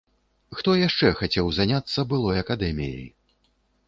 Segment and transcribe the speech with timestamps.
[0.59, 3.05] Хто яшчэ хацеў заняцца былой акадэміяй?